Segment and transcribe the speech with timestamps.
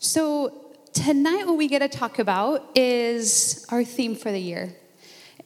[0.00, 4.76] So, tonight, what we get to talk about is our theme for the year.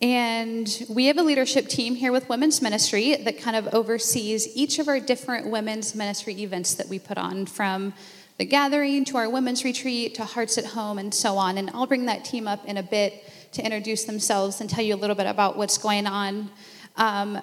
[0.03, 4.79] And we have a leadership team here with Women's Ministry that kind of oversees each
[4.79, 7.95] of our different women's ministry events that we put on from
[8.37, 11.57] the gathering to our women's retreat to Hearts at Home and so on.
[11.57, 14.95] And I'll bring that team up in a bit to introduce themselves and tell you
[14.95, 16.51] a little bit about what's going on.
[16.97, 17.41] Um,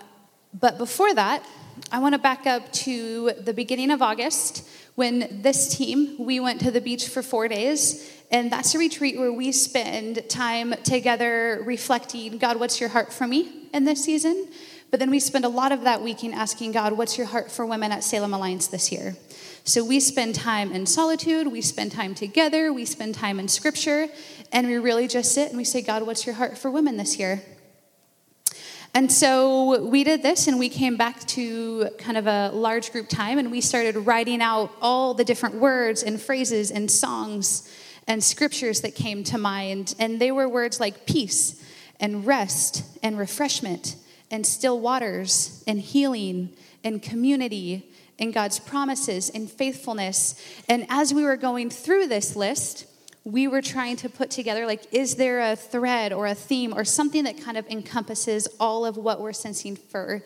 [0.54, 1.44] but before that,
[1.92, 4.68] I want to back up to the beginning of August
[5.00, 9.18] when this team we went to the beach for four days and that's a retreat
[9.18, 14.50] where we spend time together reflecting god what's your heart for me in this season?
[14.92, 17.66] But then we spend a lot of that weekend asking god what's your heart for
[17.66, 19.16] women at salem alliance this year?
[19.64, 24.10] So we spend time in solitude we spend time together we spend time in scripture
[24.52, 27.18] and we really just sit and we say god what's your heart for women this
[27.18, 27.42] year
[28.96, 33.08] and so we did this and we came back to kind of a large group
[33.08, 37.72] time and we started writing out all the different words and phrases and songs
[38.08, 39.94] and scriptures that came to mind.
[40.00, 41.64] And they were words like peace
[42.00, 43.96] and rest and refreshment
[44.32, 46.50] and still waters and healing
[46.84, 50.44] and community and God's promises and faithfulness.
[50.68, 52.86] And as we were going through this list,
[53.32, 56.84] we were trying to put together like is there a thread or a theme or
[56.84, 60.24] something that kind of encompasses all of what we're sensing for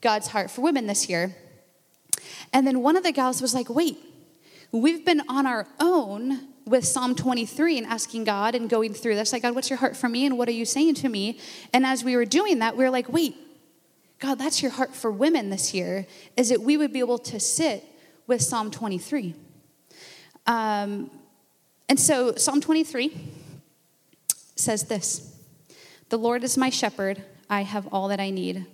[0.00, 1.36] god's heart for women this year?
[2.52, 3.98] And then one of the gals was like wait
[4.72, 9.32] we've been on our own with psalm 23 and asking god and going through this.
[9.32, 11.38] Like god what's your heart for me and what are you saying to me?
[11.72, 13.36] And as we were doing that we were like wait
[14.18, 17.38] god that's your heart for women this year is that we would be able to
[17.38, 17.84] sit
[18.26, 19.34] with psalm 23
[20.46, 21.10] um,
[21.90, 23.12] and so Psalm 23
[24.54, 25.36] says this
[26.08, 28.64] The Lord is my shepherd, I have all that I need.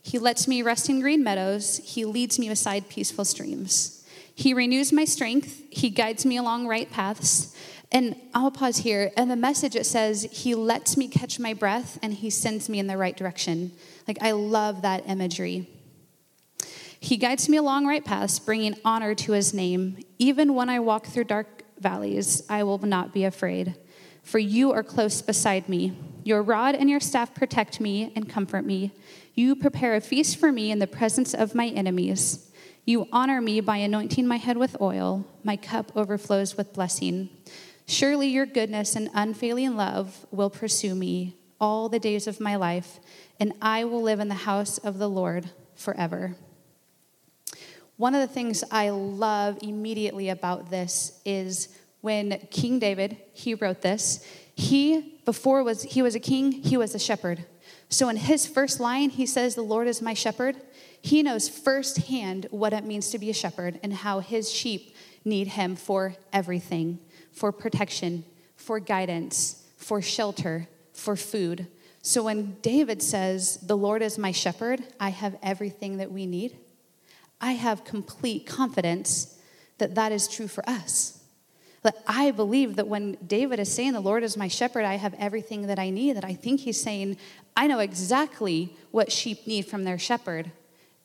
[0.00, 4.04] He lets me rest in green meadows, He leads me beside peaceful streams.
[4.34, 7.54] He renews my strength, He guides me along right paths.
[7.92, 9.12] And I'll pause here.
[9.16, 12.78] And the message it says, He lets me catch my breath and He sends me
[12.78, 13.72] in the right direction.
[14.08, 15.68] Like, I love that imagery.
[16.98, 19.98] He guides me along right paths, bringing honor to His name.
[20.18, 21.55] Even when I walk through dark
[21.86, 23.76] valleys, I will not be afraid,
[24.24, 25.96] for you are close beside me.
[26.24, 28.90] Your rod and your staff protect me and comfort me.
[29.34, 32.50] You prepare a feast for me in the presence of my enemies.
[32.84, 35.24] You honor me by anointing my head with oil.
[35.44, 37.28] My cup overflows with blessing.
[37.86, 42.98] Surely your goodness and unfailing love will pursue me all the days of my life,
[43.38, 46.34] and I will live in the house of the Lord forever.
[47.96, 51.68] One of the things I love immediately about this is
[52.02, 54.24] when King David, he wrote this,
[54.54, 57.44] he before was he was a king, he was a shepherd.
[57.88, 60.56] So in his first line, he says, "The Lord is my shepherd."
[61.00, 65.48] He knows firsthand what it means to be a shepherd and how his sheep need
[65.48, 66.98] him for everything,
[67.32, 68.24] for protection,
[68.56, 71.66] for guidance, for shelter, for food.
[72.02, 76.56] So when David says, "The Lord is my shepherd, I have everything that we need."
[77.40, 79.38] I have complete confidence
[79.78, 81.22] that that is true for us.
[81.82, 85.14] That I believe that when David is saying, The Lord is my shepherd, I have
[85.18, 87.16] everything that I need, that I think he's saying,
[87.56, 90.50] I know exactly what sheep need from their shepherd,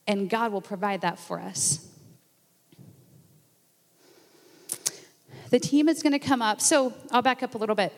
[0.08, 1.88] and God will provide that for us.
[5.52, 6.62] The team is going to come up.
[6.62, 7.94] So I'll back up a little bit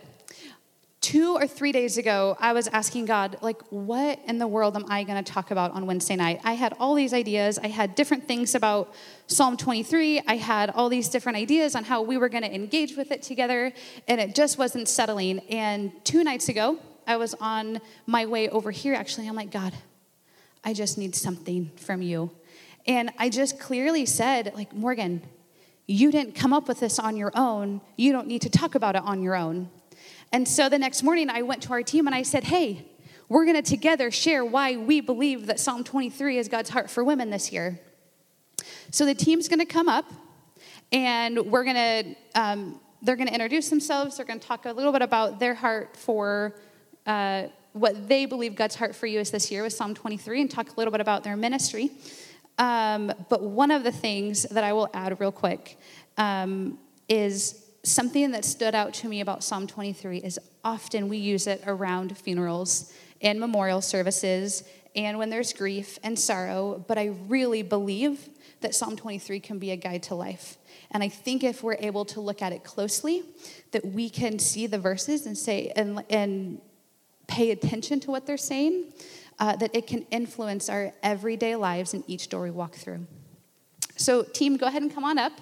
[1.04, 4.86] two or three days ago, I was asking God, like, what in the world am
[4.88, 6.40] I going to talk about on Wednesday night?
[6.46, 7.60] I had all these ideas.
[7.60, 8.96] I had different things about
[9.28, 10.22] Psalm 23.
[10.26, 13.22] I had all these different ideas on how we were going to engage with it
[13.22, 13.74] together,
[14.08, 15.40] and it just wasn't settling.
[15.50, 19.28] And two nights ago, I was on my way over here, actually.
[19.28, 19.74] I'm like, God,
[20.64, 22.32] I just need something from you.
[22.88, 25.22] And I just clearly said, like, Morgan,
[25.86, 27.82] you didn't come up with this on your own.
[27.98, 29.70] You don't need to talk about it on your own.
[30.34, 32.88] And so the next morning, I went to our team and I said, hey,
[33.30, 37.04] we're going to together share why we believe that Psalm 23 is God's heart for
[37.04, 37.80] women this year.
[38.90, 40.12] So the team's going to come up
[40.92, 44.18] and we're going to, um, they're going to introduce themselves.
[44.18, 46.56] They're going to talk a little bit about their heart for
[47.06, 47.44] uh,
[47.74, 50.72] what they believe God's heart for you is this year with Psalm 23 and talk
[50.72, 51.92] a little bit about their ministry.
[52.58, 55.78] Um, but one of the things that I will add real quick
[56.18, 61.48] um, is something that stood out to me about Psalm 23 is often we use
[61.48, 64.64] it around funerals and memorial services
[64.96, 68.30] and when there's grief and sorrow, but I really believe
[68.62, 70.58] that Psalm 23 can be a guide to life.
[70.92, 73.24] And I think if we're able to look at it closely,
[73.72, 76.62] that we can see the verses and say and, and
[77.28, 78.94] pay attention to what they're saying,
[79.40, 83.06] uh, that it can influence our everyday lives in each door we walk through.
[83.96, 85.34] So, team, go ahead and come on up.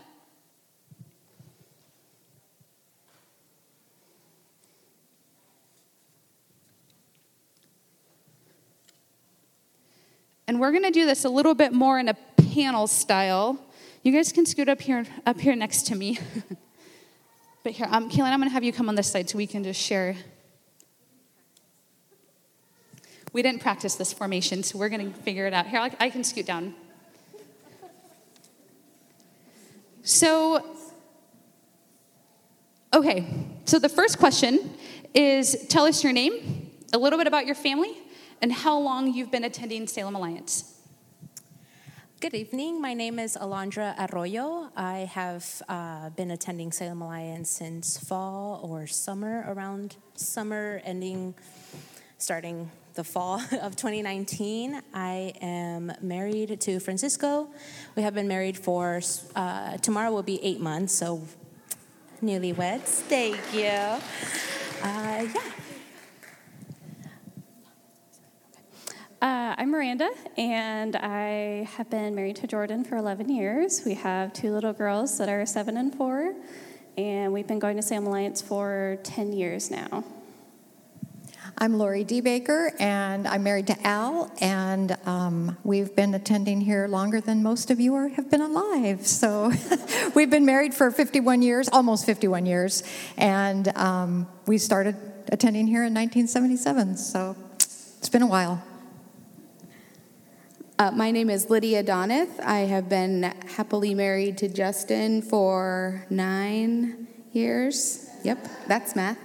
[10.52, 12.14] And we're going to do this a little bit more in a
[12.54, 13.58] panel style.
[14.04, 16.20] You guys can scoot up here, up here next to me.
[17.64, 19.48] but here, um, Kaylin, I'm going to have you come on this side so we
[19.48, 20.18] can just share.
[23.32, 25.68] We didn't practice this formation, so we're going to figure it out.
[25.68, 26.76] Here, I can scoot down.
[30.04, 30.66] So,
[32.94, 33.26] okay,
[33.64, 34.70] so the first question
[35.14, 37.96] is tell us your name, a little bit about your family,
[38.42, 40.74] and how long you've been attending Salem Alliance.
[42.20, 42.82] Good evening.
[42.82, 44.70] My name is Alondra Arroyo.
[44.76, 51.36] I have uh, been attending Salem Alliance since fall or summer, around summer, ending,
[52.18, 54.82] starting the fall of 2019.
[54.94, 57.48] I am married to Francisco.
[57.96, 59.02] We have been married for,
[59.36, 61.22] uh, tomorrow will be eight months, so
[62.24, 63.02] newlyweds.
[63.08, 63.68] Thank you.
[64.84, 65.61] Uh, yeah.
[69.22, 73.84] Uh, I'm Miranda, and I have been married to Jordan for 11 years.
[73.86, 76.34] We have two little girls that are seven and four,
[76.98, 80.04] and we've been going to Sam Alliance for 10 years now.
[81.56, 82.20] I'm Lori D.
[82.20, 87.70] Baker, and I'm married to Al, and um, we've been attending here longer than most
[87.70, 89.06] of you are, have been alive.
[89.06, 89.52] So
[90.16, 92.82] we've been married for 51 years, almost 51 years,
[93.18, 94.96] and um, we started
[95.32, 96.98] attending here in 1977.
[96.98, 97.36] So
[98.00, 98.64] it's been a while.
[100.82, 102.40] Uh, my name is Lydia Doneth.
[102.40, 103.22] I have been
[103.56, 108.10] happily married to Justin for nine years.
[108.24, 109.20] Yep, that's math.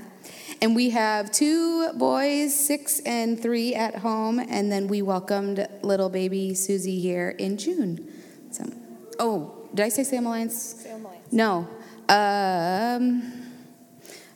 [0.60, 6.10] And we have two boys, six and three at home, and then we welcomed little
[6.10, 8.06] baby Susie here in June.
[8.50, 8.70] So,
[9.18, 10.82] oh, did I say Sam Alliance?
[10.82, 11.32] Sam Alliance.
[11.32, 11.66] No.
[12.10, 13.32] Um,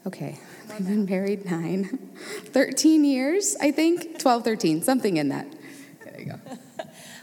[0.06, 0.38] okay,
[0.70, 1.84] we've been married nine,
[2.46, 5.46] 13 years, I think, 12, 13, something in that.
[6.02, 6.58] There you go.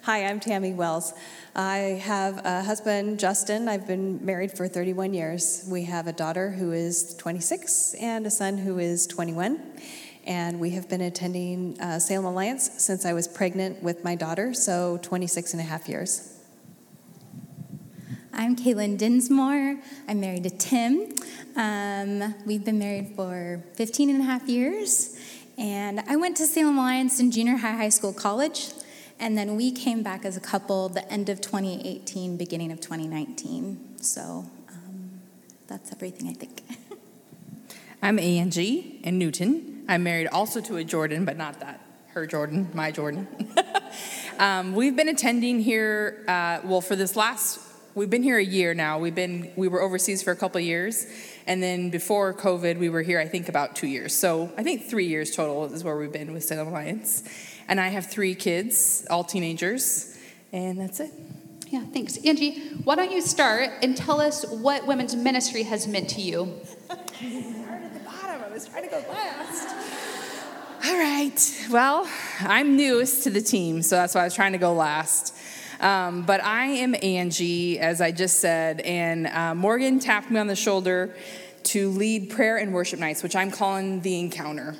[0.07, 1.13] Hi, I'm Tammy Wells.
[1.54, 3.68] I have a husband, Justin.
[3.68, 5.68] I've been married for 31 years.
[5.69, 9.59] We have a daughter who is 26 and a son who is 21.
[10.25, 14.54] And we have been attending uh, Salem Alliance since I was pregnant with my daughter,
[14.54, 16.39] so 26 and a half years.
[18.31, 19.77] I'm Kaylin Dinsmore.
[20.07, 21.15] I'm married to Tim.
[21.57, 25.19] Um, we've been married for 15 and a half years.
[25.57, 28.69] And I went to Salem Alliance in junior high, high school, college.
[29.19, 33.98] And then we came back as a couple the end of 2018, beginning of 2019.
[34.02, 35.22] So um,
[35.68, 36.62] that's everything, I think.
[38.02, 39.86] I'm Angie in Newton.
[39.88, 41.81] I'm married also to a Jordan, but not that.
[42.10, 43.28] Her Jordan, my Jordan.
[44.40, 47.60] um, we've been attending here, uh, well, for this last,
[47.96, 49.00] we've been here a year now.
[49.00, 51.08] We've been, we were overseas for a couple years.
[51.48, 54.16] And then before COVID, we were here, I think, about two years.
[54.16, 57.24] So I think three years total is where we've been with Salem Alliance.
[57.68, 60.18] And I have three kids, all teenagers,
[60.52, 61.12] and that's it.
[61.69, 62.18] Yeah, thanks.
[62.25, 66.62] Angie, why don't you start and tell us what women's ministry has meant to you?
[66.86, 68.42] Start at the bottom.
[68.42, 69.68] I was trying to go last.
[70.86, 71.68] All right.
[71.69, 72.10] Well,
[72.40, 75.36] I'm newest to the team, so that's why I was trying to go last.
[75.81, 80.48] Um, but I am Angie, as I just said, and uh, Morgan tapped me on
[80.48, 81.14] the shoulder
[81.64, 84.76] to lead prayer and worship nights, which I'm calling the encounter.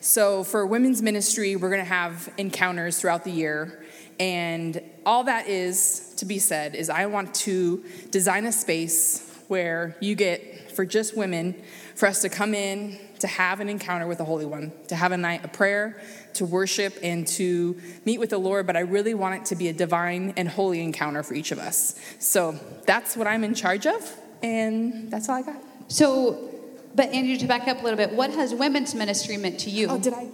[0.00, 3.84] So, for women's ministry, we're going to have encounters throughout the year.
[4.20, 9.96] And all that is to be said is I want to design a space where
[10.00, 11.54] you get, for just women,
[11.94, 15.10] for us to come in, to have an encounter with the Holy One, to have
[15.12, 16.00] a night of prayer,
[16.34, 18.66] to worship, and to meet with the Lord.
[18.66, 21.58] But I really want it to be a divine and holy encounter for each of
[21.58, 21.98] us.
[22.18, 25.60] So that's what I'm in charge of, and that's all I got.
[25.88, 26.50] So
[26.94, 29.88] but Andrew, to back up a little bit, what has women's ministry meant to you?
[29.88, 30.24] Oh, did I?
[30.24, 30.32] Did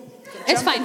[0.48, 0.84] it's fine.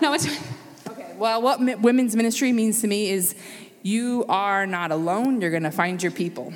[0.00, 0.92] No, it's fine.
[0.92, 1.14] Okay.
[1.16, 3.34] Well, what mi- women's ministry means to me is
[3.82, 5.40] you are not alone.
[5.40, 6.52] You're going to find your people.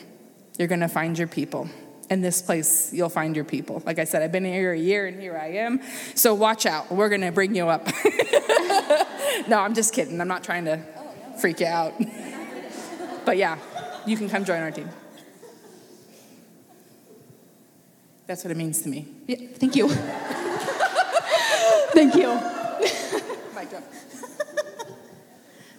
[0.58, 1.68] You're going to find your people.
[2.10, 3.82] In this place, you'll find your people.
[3.86, 5.80] Like I said, I've been here a year and here I am.
[6.16, 6.90] So watch out.
[6.90, 7.86] We're going to bring you up.
[9.48, 10.20] no, I'm just kidding.
[10.20, 10.82] I'm not trying to
[11.40, 11.94] freak you out.
[13.24, 13.58] but yeah,
[14.06, 14.88] you can come join our team.
[18.30, 19.08] That's what it means to me.
[19.26, 19.88] Yeah, thank you.
[21.98, 22.30] thank you.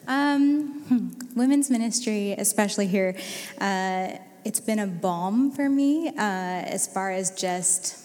[0.06, 3.16] um, hmm, women's ministry, especially here,
[3.62, 7.98] uh, it's been a balm for me uh, as far as just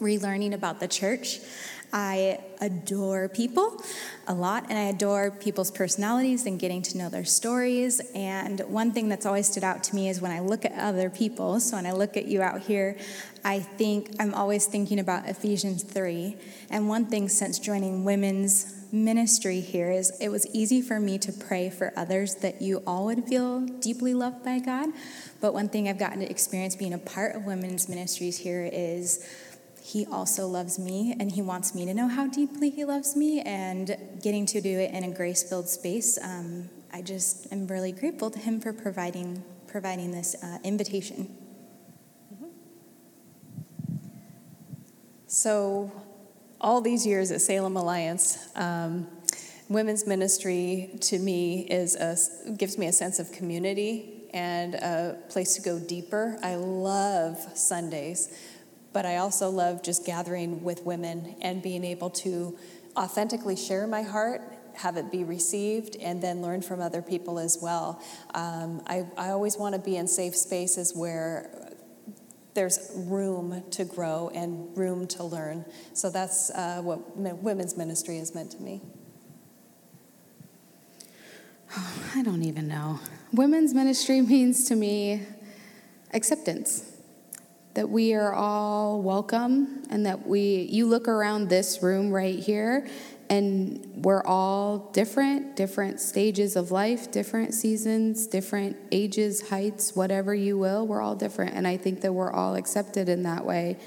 [0.00, 1.40] relearning about the church.
[1.92, 3.82] I adore people
[4.26, 8.00] a lot, and I adore people's personalities and getting to know their stories.
[8.14, 11.10] And one thing that's always stood out to me is when I look at other
[11.10, 12.96] people, so when I look at you out here,
[13.44, 16.36] I think I'm always thinking about Ephesians 3.
[16.70, 21.32] And one thing since joining women's ministry here is it was easy for me to
[21.32, 24.90] pray for others that you all would feel deeply loved by God.
[25.40, 29.26] But one thing I've gotten to experience being a part of women's ministries here is
[29.82, 33.40] he also loves me and he wants me to know how deeply he loves me
[33.40, 37.92] and getting to do it in a grace filled space um, i just am really
[37.92, 41.34] grateful to him for providing providing this uh, invitation.
[45.26, 45.90] So,
[46.60, 49.08] all these years at Salem Alliance, um,
[49.70, 52.16] women's ministry to me is a,
[52.52, 56.38] gives me a sense of community and a place to go deeper.
[56.42, 58.28] I love Sundays,
[58.92, 62.58] but I also love just gathering with women and being able to
[62.96, 64.42] authentically share my heart.
[64.76, 68.02] Have it be received and then learn from other people as well.
[68.34, 71.72] Um, I, I always want to be in safe spaces where
[72.54, 75.64] there's room to grow and room to learn.
[75.94, 78.80] So that's uh, what women's ministry has meant to me.
[82.14, 83.00] I don't even know.
[83.32, 85.22] Women's ministry means to me
[86.12, 86.91] acceptance.
[87.74, 92.86] That we are all welcome and that we you look around this room right here
[93.30, 100.58] and we're all different, different stages of life, different seasons, different ages, heights, whatever you
[100.58, 100.86] will.
[100.86, 101.54] We're all different.
[101.54, 103.78] And I think that we're all accepted in that way.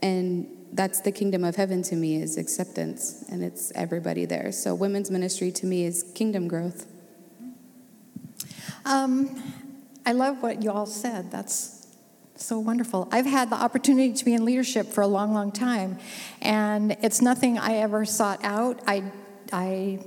[0.00, 4.74] And that's the kingdom of heaven to me is acceptance and it's everybody there so
[4.74, 6.86] women's ministry to me is kingdom growth
[8.84, 9.42] um,
[10.04, 11.77] i love what you all said that's
[12.44, 13.08] so wonderful.
[13.10, 15.98] I've had the opportunity to be in leadership for a long, long time,
[16.40, 18.80] and it's nothing I ever sought out.
[18.86, 19.02] I,
[19.52, 19.98] I,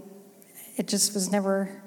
[0.78, 1.82] it just was never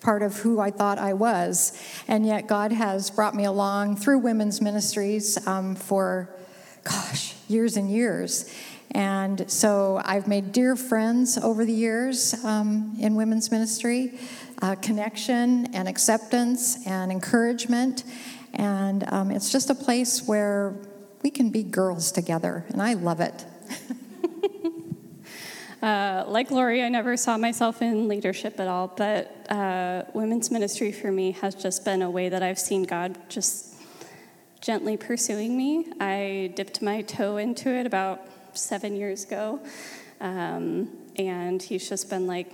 [0.00, 1.78] part of who I thought I was,
[2.08, 6.30] and yet God has brought me along through women's ministries um, for,
[6.82, 8.50] gosh, years and years.
[8.92, 14.18] And so I've made dear friends over the years um, in women's ministry,
[14.62, 18.02] uh, connection and acceptance and encouragement.
[18.60, 20.74] And um, it's just a place where
[21.22, 23.46] we can be girls together, and I love it.
[25.82, 30.92] uh, like Lori, I never saw myself in leadership at all, but uh, women's ministry
[30.92, 33.76] for me has just been a way that I've seen God just
[34.60, 35.86] gently pursuing me.
[35.98, 38.20] I dipped my toe into it about
[38.52, 39.58] seven years ago,
[40.20, 42.52] um, and He's just been like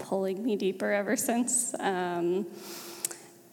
[0.00, 1.74] pulling me deeper ever since.
[1.80, 2.44] Um,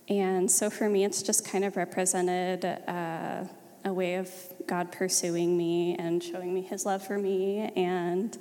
[0.09, 3.45] and so for me, it's just kind of represented uh,
[3.85, 4.29] a way of
[4.67, 8.37] God pursuing me and showing me his love for me and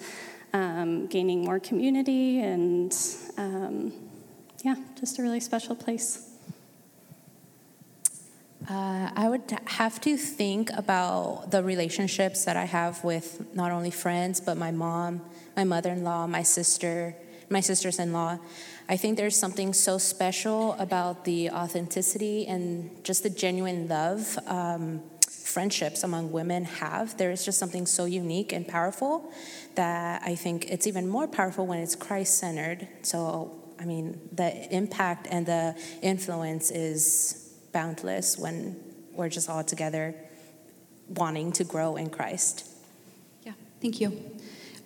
[0.53, 2.97] um, gaining more community and
[3.39, 3.93] um,
[4.65, 6.29] yeah, just a really special place.
[8.69, 13.91] Uh, I would have to think about the relationships that I have with not only
[13.91, 15.21] friends, but my mom,
[15.57, 17.17] my mother in law, my sister,
[17.53, 18.39] my sisters in law.
[18.89, 25.03] I think there's something so special about the authenticity and just the genuine love um,
[25.29, 27.17] friendships among women have.
[27.17, 29.33] There is just something so unique and powerful
[29.75, 32.89] that I think it's even more powerful when it's Christ centered.
[33.03, 38.77] So, I mean, the impact and the influence is boundless when
[39.13, 40.15] we're just all together
[41.09, 42.67] wanting to grow in Christ.
[43.45, 44.32] Yeah, thank you.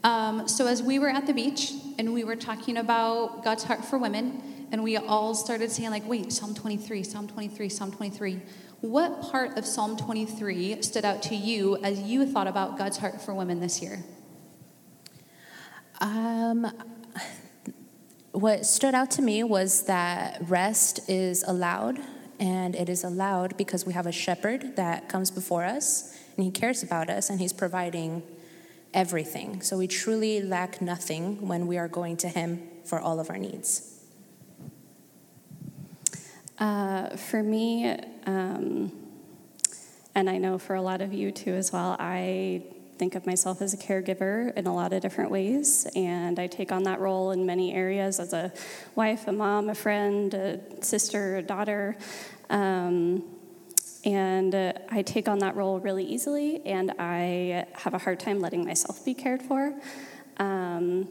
[0.04, 3.84] Um, so, as we were at the beach and we were talking about God's heart
[3.84, 8.40] for women, and we all started saying, like, wait, Psalm 23, Psalm 23, Psalm 23.
[8.80, 13.20] What part of Psalm 23 stood out to you as you thought about God's heart
[13.20, 14.04] for women this year?
[16.00, 16.70] Um,
[18.32, 21.98] what stood out to me was that rest is allowed,
[22.38, 26.50] and it is allowed because we have a shepherd that comes before us, and he
[26.50, 28.22] cares about us, and he's providing
[28.96, 29.60] everything.
[29.60, 33.36] So we truly lack nothing when we are going to Him for all of our
[33.36, 33.92] needs.
[36.58, 38.90] Uh, for me, um,
[40.14, 42.62] and I know for a lot of you too as well, I
[42.96, 46.72] think of myself as a caregiver in a lot of different ways, and I take
[46.72, 48.50] on that role in many areas as a
[48.94, 51.98] wife, a mom, a friend, a sister, a daughter.
[52.48, 53.35] Um,
[54.06, 58.38] and uh, I take on that role really easily, and I have a hard time
[58.38, 59.74] letting myself be cared for.
[60.36, 61.08] Um,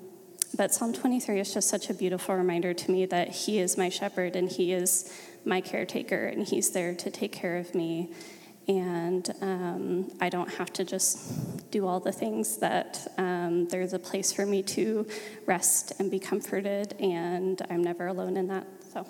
[0.56, 3.90] but Psalm 23 is just such a beautiful reminder to me that He is my
[3.90, 8.14] shepherd and He is my caretaker, and He's there to take care of me.
[8.68, 14.00] and um, I don't have to just do all the things that um, there's a
[14.00, 15.06] place for me to
[15.46, 18.66] rest and be comforted, and I'm never alone in that.
[18.94, 19.06] So.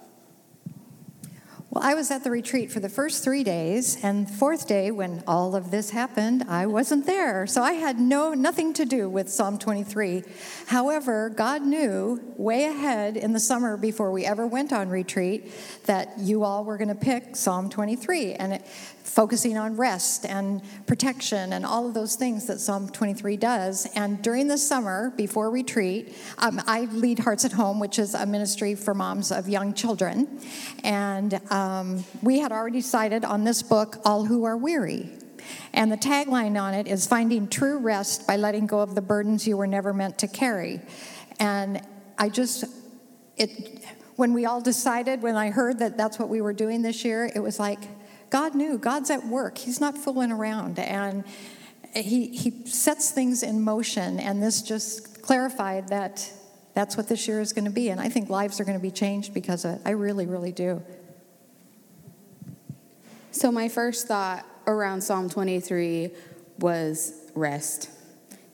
[1.75, 4.91] Well, I was at the retreat for the first three days, and the fourth day,
[4.91, 7.45] when all of this happened, I wasn't there.
[7.47, 10.23] So I had no nothing to do with Psalm 23.
[10.67, 15.51] However, God knew way ahead in the summer before we ever went on retreat
[15.85, 18.65] that you all were going to pick Psalm 23, and it,
[19.15, 23.87] focusing on rest and protection and all of those things that Psalm 23 does.
[23.95, 28.25] And during the summer, before retreat, um, I lead Hearts at Home, which is a
[28.25, 30.41] ministry for moms of young children.
[30.83, 35.09] And um, we had already decided on this book, All Who Are Weary.
[35.71, 39.47] And the tagline on it is Finding True Rest by Letting Go of the Burdens
[39.47, 40.81] You Were Never Meant to Carry.
[41.39, 41.81] And
[42.17, 42.65] I just,
[43.37, 43.81] it,
[44.17, 47.31] when we all decided, when I heard that that's what we were doing this year,
[47.33, 47.79] it was like,
[48.35, 48.77] God knew.
[48.77, 49.57] God's at work.
[49.57, 50.77] He's not fooling around.
[50.77, 51.23] And
[51.93, 54.19] he, he sets things in motion.
[54.19, 56.29] And this just clarified that
[56.73, 57.87] that's what this year is going to be.
[57.91, 59.81] And I think lives are going to be changed because of it.
[59.85, 60.83] I really, really do.
[63.31, 66.09] So, my first thought around Psalm 23
[66.59, 67.89] was rest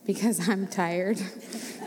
[0.06, 1.20] because I'm tired.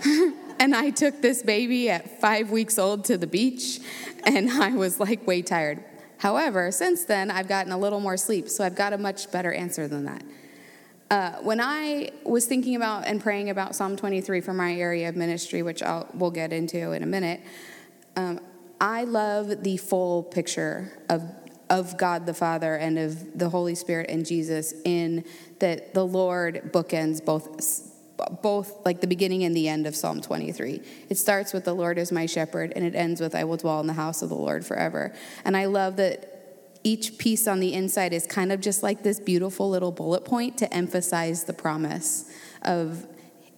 [0.60, 3.80] and I took this baby at five weeks old to the beach,
[4.26, 5.82] and I was like way tired.
[6.18, 9.52] However, since then, I've gotten a little more sleep, so I've got a much better
[9.52, 10.24] answer than that.
[11.12, 15.16] Uh, when I was thinking about and praying about Psalm 23 for my area of
[15.16, 17.42] ministry, which I'll, we'll get into in a minute,
[18.16, 18.40] um,
[18.82, 21.24] I love the full picture of,
[21.70, 25.24] of God the Father and of the Holy Spirit and Jesus in
[25.60, 27.62] that the Lord bookends both
[28.42, 30.82] both like the beginning and the end of Psalm 23.
[31.10, 33.80] It starts with the Lord is my shepherd and it ends with I will dwell
[33.80, 35.14] in the house of the Lord forever.
[35.44, 36.32] And I love that
[36.84, 40.58] each piece on the inside is kind of just like this beautiful little bullet point
[40.60, 42.32] to emphasize the promise
[42.62, 43.06] of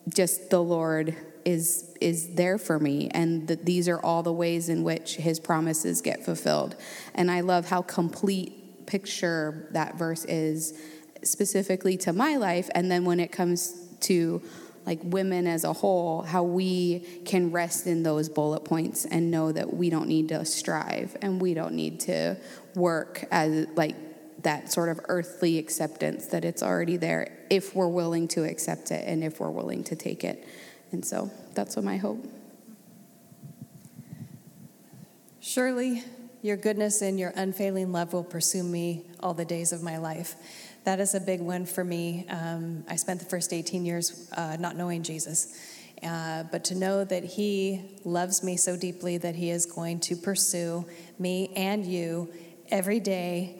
[0.07, 4.69] just the Lord is is there for me and that these are all the ways
[4.69, 6.75] in which his promises get fulfilled.
[7.15, 10.79] And I love how complete picture that verse is
[11.23, 14.41] specifically to my life and then when it comes to
[14.87, 19.51] like women as a whole, how we can rest in those bullet points and know
[19.51, 22.37] that we don't need to strive and we don't need to
[22.73, 23.95] work as like
[24.43, 29.05] that sort of earthly acceptance that it's already there if we're willing to accept it
[29.05, 30.47] and if we're willing to take it.
[30.93, 32.25] And so that's what my hope.
[35.41, 36.03] Surely
[36.41, 40.35] your goodness and your unfailing love will pursue me all the days of my life
[40.87, 42.25] that is a big one for me.
[42.29, 45.53] Um, I spent the first 18 years uh, not knowing Jesus.
[46.01, 50.15] Uh, but to know that He loves me so deeply that He is going to
[50.15, 50.85] pursue
[51.19, 52.31] me and you
[52.69, 53.57] every day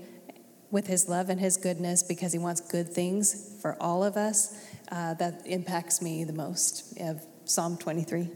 [0.72, 4.66] with His love and His goodness because He wants good things for all of us,
[4.90, 8.30] uh, that impacts me the most of Psalm 23.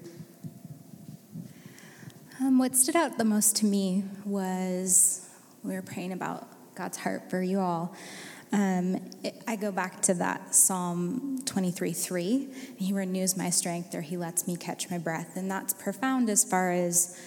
[2.41, 5.29] Um, what stood out the most to me was
[5.63, 7.95] we were praying about God's heart for you all.
[8.53, 12.47] Um, it, I go back to that Psalm 23 3.
[12.77, 15.35] He renews my strength or he lets me catch my breath.
[15.35, 17.17] And that's profound as far as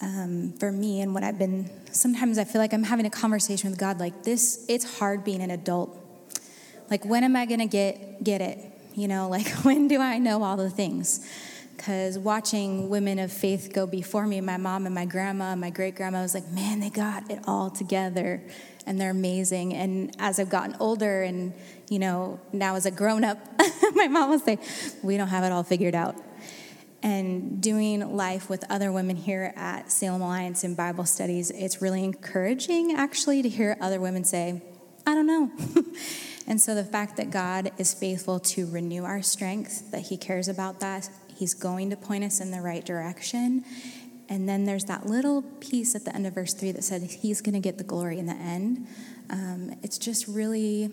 [0.00, 1.70] um, for me and what I've been.
[1.92, 4.64] Sometimes I feel like I'm having a conversation with God like this.
[4.68, 5.96] It's hard being an adult.
[6.90, 8.58] Like, when am I going to get, get it?
[8.94, 11.26] You know, like, when do I know all the things?
[11.76, 15.70] Because watching women of faith go before me, my mom and my grandma and my
[15.70, 18.42] great grandma was like, man, they got it all together
[18.86, 19.74] and they're amazing.
[19.74, 21.52] And as I've gotten older and,
[21.90, 23.38] you know, now as a grown up,
[23.94, 24.58] my mom will say,
[25.02, 26.16] we don't have it all figured out.
[27.02, 32.02] And doing life with other women here at Salem Alliance in Bible studies, it's really
[32.02, 34.62] encouraging actually to hear other women say,
[35.06, 35.52] I don't know.
[36.46, 40.48] and so the fact that God is faithful to renew our strength, that He cares
[40.48, 43.64] about that, He's going to point us in the right direction.
[44.28, 47.40] And then there's that little piece at the end of verse 3 that said he's
[47.40, 48.86] going to get the glory in the end.
[49.30, 50.90] Um, it's just really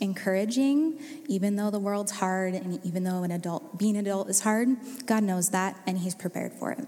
[0.00, 4.40] encouraging, even though the world's hard and even though an adult, being an adult is
[4.40, 4.68] hard,
[5.06, 6.86] God knows that and he's prepared for it.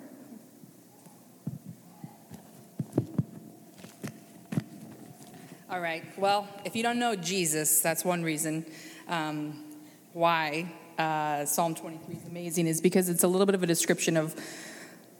[5.70, 6.02] All right.
[6.18, 8.66] Well, if you don't know Jesus, that's one reason
[9.06, 9.64] um,
[10.12, 14.16] why uh, Psalm 23 is amazing, is because it's a little bit of a description
[14.16, 14.34] of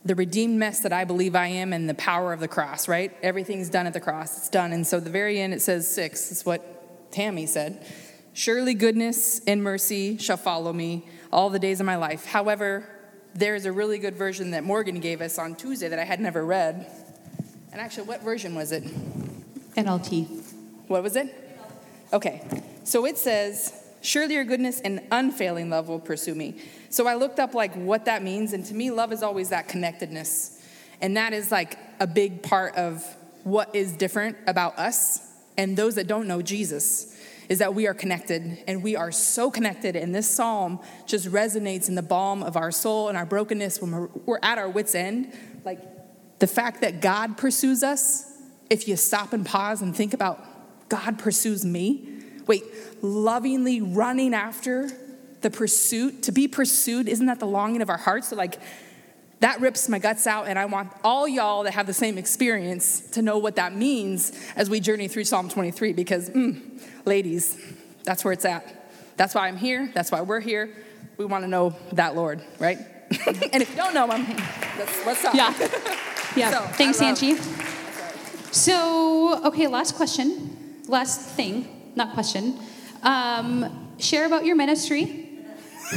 [0.05, 3.17] the redeemed mess that I believe I am and the power of the cross, right?
[3.23, 4.37] Everything's done at the cross.
[4.37, 4.73] It's done.
[4.73, 6.31] And so the very end, it says six.
[6.31, 7.85] It's what Tammy said.
[8.35, 12.27] Surely goodness and mercy shall follow me all the days of my life.
[12.27, 12.87] However,
[13.35, 16.21] there is a really good version that Morgan gave us on Tuesday that I had
[16.21, 16.91] never read.
[17.73, 18.85] And actually, what version was it?
[19.77, 20.43] NLT.
[20.89, 21.35] What was it?
[22.13, 22.43] Okay,
[22.85, 26.57] so it says, Surely your goodness and unfailing love will pursue me.
[26.89, 29.69] So I looked up like what that means, and to me, love is always that
[29.69, 30.63] connectedness.
[31.01, 33.05] And that is like a big part of
[33.45, 37.17] what is different about us and those that don't know Jesus
[37.51, 39.97] is that we are connected and we are so connected.
[39.97, 43.91] And this psalm just resonates in the balm of our soul and our brokenness when
[43.91, 45.33] we're, we're at our wits' end.
[45.65, 45.81] Like
[46.39, 48.25] the fact that God pursues us,
[48.71, 52.09] if you stop and pause and think about God pursues me,
[52.51, 52.65] wait,
[53.01, 54.91] lovingly running after
[55.41, 58.31] the pursuit, to be pursued, isn't that the longing of our hearts?
[58.31, 58.59] So, like,
[59.39, 63.09] that rips my guts out, and I want all y'all that have the same experience
[63.13, 66.61] to know what that means as we journey through Psalm 23 because, mm,
[67.05, 67.57] ladies,
[68.03, 68.67] that's where it's at.
[69.17, 69.89] That's why I'm here.
[69.95, 70.75] That's why we're here.
[71.19, 72.79] We want to know that Lord, right?
[73.53, 74.27] and if you don't know him,
[74.77, 75.35] that's what's up.
[75.35, 75.55] Yeah.
[76.35, 76.51] Yeah.
[76.51, 77.37] So, Thanks, Angie.
[78.51, 80.57] So, okay, last question.
[80.89, 82.59] Last thing, not question.
[83.03, 85.29] Um, share about your ministry.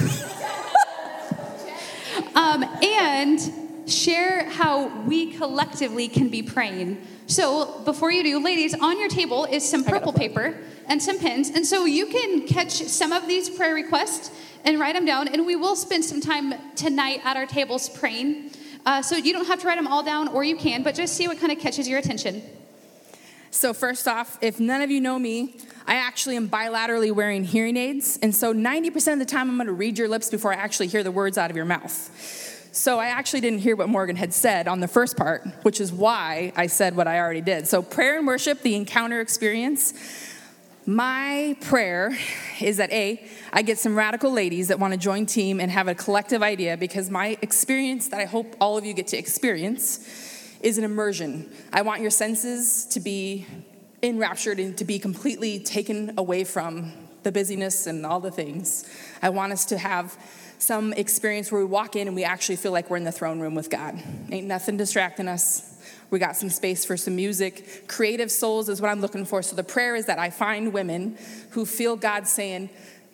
[2.35, 3.39] um, and
[3.85, 7.05] share how we collectively can be praying.
[7.27, 11.49] So, before you do, ladies, on your table is some purple paper and some pens.
[11.49, 14.31] And so you can catch some of these prayer requests
[14.65, 15.27] and write them down.
[15.27, 18.51] And we will spend some time tonight at our tables praying.
[18.85, 21.15] Uh, so you don't have to write them all down, or you can, but just
[21.15, 22.41] see what kind of catches your attention.
[23.49, 27.77] So, first off, if none of you know me, I actually am bilaterally wearing hearing
[27.77, 28.17] aids.
[28.21, 31.03] And so, 90% of the time, I'm to read your lips before I actually hear
[31.03, 32.69] the words out of your mouth.
[32.71, 35.91] So, I actually didn't hear what Morgan had said on the first part, which is
[35.91, 37.67] why I said what I already did.
[37.67, 39.93] So, prayer and worship, the encounter experience.
[40.85, 42.17] My prayer
[42.59, 45.87] is that A, I get some radical ladies that want to join team and have
[45.87, 50.05] a collective idea because my experience that I hope all of you get to experience
[50.59, 51.49] is an immersion.
[51.71, 53.45] I want your senses to be
[54.03, 56.91] enraptured and to be completely taken away from
[57.23, 58.85] the busyness and all the things.
[59.21, 60.17] I want us to have
[60.59, 63.39] some experience where we walk in and we actually feel like we're in the throne
[63.39, 64.01] room with God.
[64.29, 65.69] Ain't nothing distracting us.
[66.09, 67.87] We got some space for some music.
[67.87, 69.41] Creative souls is what I'm looking for.
[69.41, 71.17] So the prayer is that I find women
[71.51, 72.69] who feel God saying,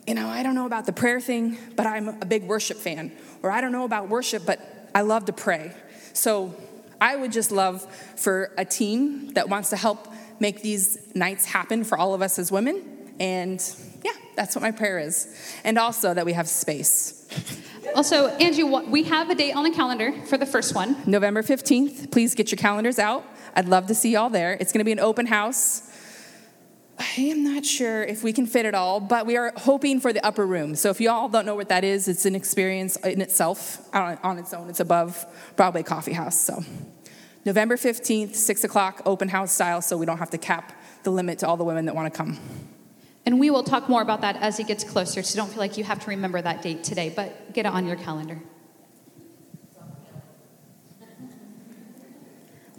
[0.08, 3.12] you know, I don't know about the prayer thing, but I'm a big worship fan.
[3.44, 5.72] Or I don't know about worship, but I love to pray.
[6.14, 6.56] So
[7.00, 7.84] I would just love
[8.16, 10.08] for a team that wants to help
[10.40, 12.84] make these nights happen for all of us as women.
[13.20, 13.64] And
[14.04, 15.36] yeah, that's what my prayer is.
[15.64, 17.28] And also that we have space.
[17.96, 20.96] Also, Angie, we have a date on the calendar for the first one.
[21.06, 23.26] November 15th, please get your calendars out.
[23.56, 24.54] I'd love to see y'all there.
[24.60, 25.86] It's going to be an open house.
[27.00, 30.12] I am not sure if we can fit it all, but we are hoping for
[30.12, 30.76] the upper room.
[30.76, 34.38] So if y'all don't know what that is, it's an experience in itself, on, on
[34.38, 34.70] its own.
[34.70, 35.26] It's above
[35.56, 36.38] Broadway Coffee House.
[36.38, 36.62] So
[37.46, 40.74] November 15th, 6 o'clock, open house style, so we don't have to cap
[41.04, 42.38] the limit to all the women that want to come.
[43.26, 45.78] And we will talk more about that as it gets closer, so don't feel like
[45.78, 48.40] you have to remember that date today, but get it on your calendar.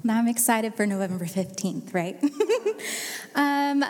[0.02, 2.18] Now I'm excited for November 15th, right?
[3.34, 3.84] um,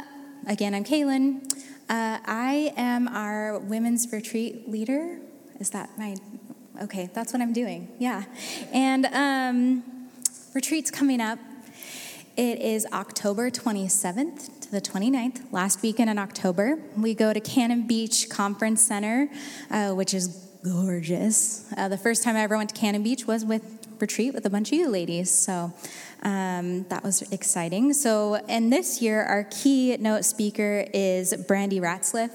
[0.48, 1.44] again, I'm Kaylin.
[1.88, 5.20] Uh, I am our women's retreat leader.
[5.60, 6.16] Is that my.
[6.82, 7.92] Okay, that's what I'm doing.
[8.00, 8.24] Yeah.
[8.72, 9.99] And um,
[10.54, 11.38] retreat's coming up.
[12.36, 16.78] It is October 27th to the 29th, last weekend in October.
[16.96, 19.28] We go to Cannon Beach Conference Center,
[19.70, 20.28] uh, which is
[20.64, 21.72] gorgeous.
[21.76, 24.50] Uh, the first time I ever went to Cannon Beach was with retreat with a
[24.50, 25.30] bunch of you ladies.
[25.30, 25.72] So
[26.22, 27.92] um, that was exciting.
[27.92, 32.30] So, and this year, our keynote speaker is Brandy Ratzliff,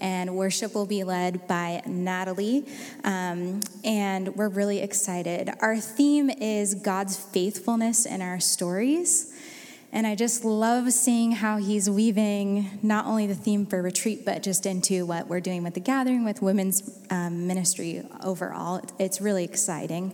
[0.00, 2.66] and worship will be led by Natalie.
[3.02, 5.50] Um, and we're really excited.
[5.60, 9.32] Our theme is God's faithfulness in our stories.
[9.94, 14.42] And I just love seeing how he's weaving not only the theme for retreat, but
[14.42, 18.82] just into what we're doing with the gathering, with women's um, ministry overall.
[18.98, 20.12] It's really exciting.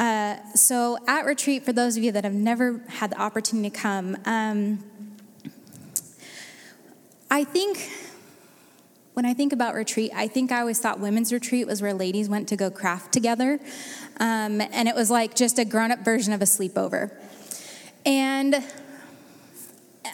[0.00, 3.76] Uh, so, at retreat, for those of you that have never had the opportunity to
[3.76, 4.82] come, um,
[7.30, 7.90] I think
[9.12, 12.30] when I think about retreat, I think I always thought women's retreat was where ladies
[12.30, 13.60] went to go craft together.
[14.18, 17.10] Um, and it was like just a grown up version of a sleepover.
[18.06, 18.64] And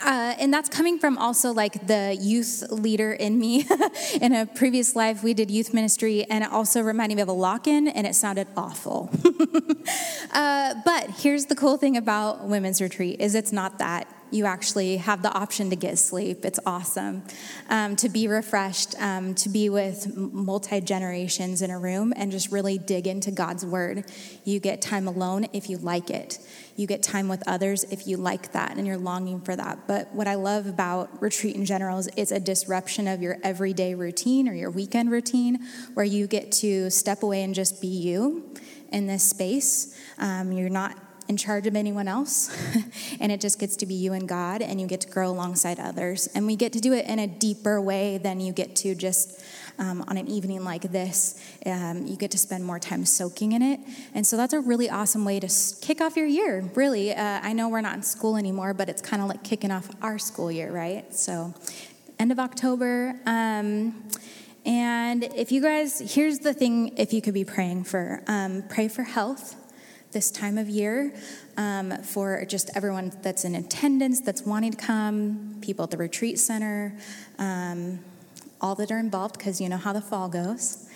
[0.04, 3.66] uh, and that's coming from also like the youth leader in me.
[4.20, 7.32] in a previous life, we did youth ministry, and it also reminded me of a
[7.32, 9.10] lock in, and it sounded awful.
[10.32, 14.08] uh, but here's the cool thing about women's retreat is it's not that.
[14.30, 16.44] You actually have the option to get sleep.
[16.44, 17.22] It's awesome.
[17.68, 22.50] Um, to be refreshed, um, to be with multi generations in a room and just
[22.50, 24.04] really dig into God's word.
[24.44, 26.38] You get time alone if you like it.
[26.76, 29.86] You get time with others if you like that and you're longing for that.
[29.86, 33.94] But what I love about retreat in general is it's a disruption of your everyday
[33.94, 35.60] routine or your weekend routine
[35.94, 38.54] where you get to step away and just be you
[38.92, 39.98] in this space.
[40.18, 40.96] Um, you're not
[41.28, 42.50] in charge of anyone else,
[43.20, 45.80] and it just gets to be you and God, and you get to grow alongside
[45.80, 46.28] others.
[46.34, 49.42] And we get to do it in a deeper way than you get to just
[49.78, 51.40] um, on an evening like this.
[51.64, 53.80] Um, you get to spend more time soaking in it.
[54.14, 55.48] And so that's a really awesome way to
[55.80, 57.14] kick off your year, really.
[57.14, 59.88] Uh, I know we're not in school anymore, but it's kind of like kicking off
[60.02, 61.14] our school year, right?
[61.14, 61.54] So,
[62.18, 63.14] end of October.
[63.26, 64.02] Um,
[64.64, 68.88] and if you guys, here's the thing if you could be praying for um, pray
[68.88, 69.54] for health
[70.16, 71.12] this time of year
[71.58, 76.38] um, for just everyone that's in attendance, that's wanting to come, people at the retreat
[76.38, 76.96] center,
[77.38, 77.98] um,
[78.62, 80.88] all that are involved, because you know how the fall goes.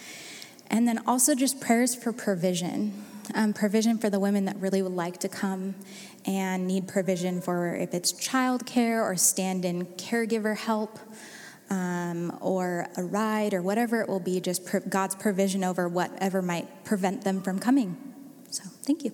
[0.70, 3.04] And then also just prayers for provision.
[3.35, 5.74] Um, provision for the women that really would like to come
[6.24, 10.98] and need provision for if it's childcare or stand in caregiver help
[11.68, 16.40] um, or a ride or whatever it will be, just pro- God's provision over whatever
[16.40, 18.10] might prevent them from coming.
[18.90, 19.12] Thank you.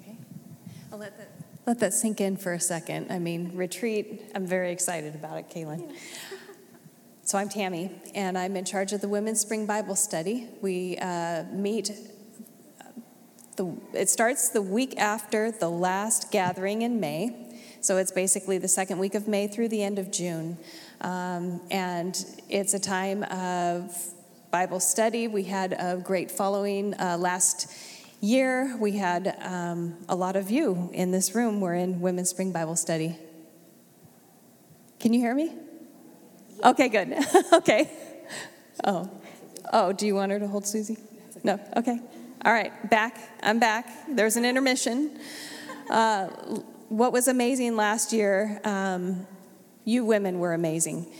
[0.00, 0.16] Okay.
[0.90, 1.28] I'll let that,
[1.66, 3.12] let that sink in for a second.
[3.12, 5.92] I mean, retreat, I'm very excited about it, Kaylin.
[7.24, 10.48] So, I'm Tammy, and I'm in charge of the Women's Spring Bible Study.
[10.60, 11.92] We uh, meet
[13.56, 17.56] the, it starts the week after the last gathering in May.
[17.80, 20.58] So it's basically the second week of May through the end of June.
[21.00, 22.16] Um, and
[22.48, 23.94] it's a time of
[24.52, 25.28] Bible study.
[25.28, 27.74] We had a great following uh, last
[28.20, 28.76] year.
[28.78, 31.58] We had um, a lot of you in this room.
[31.62, 33.16] We're in Women's Spring Bible Study.
[35.00, 35.54] Can you hear me?
[36.62, 37.16] Okay, good.
[37.54, 37.90] okay.
[38.84, 39.10] Oh.
[39.72, 40.98] Oh, do you want her to hold Susie?
[41.42, 41.58] No?
[41.78, 41.98] Okay.
[42.44, 43.16] All right, back.
[43.42, 43.88] I'm back.
[44.06, 45.18] There's an intermission.
[45.88, 46.26] Uh,
[46.90, 49.26] what was amazing last year, um,
[49.86, 51.10] you women were amazing.